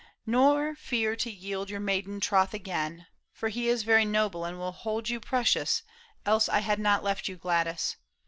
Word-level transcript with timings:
Nor 0.25 0.73
fear 0.73 1.15
to 1.17 1.29
yield 1.29 1.69
your 1.69 1.79
maiden 1.79 2.19
troth 2.19 2.55
again, 2.55 3.05
For 3.33 3.49
he 3.49 3.69
is 3.69 3.83
very 3.83 4.03
noble 4.03 4.45
and 4.45 4.57
will 4.57 4.71
hold 4.71 5.09
You 5.09 5.19
precious, 5.19 5.83
else 6.25 6.49
I 6.49 6.61
had 6.61 6.79
not 6.79 7.03
left 7.03 7.27
you, 7.27 7.37
Gladys. 7.37 7.97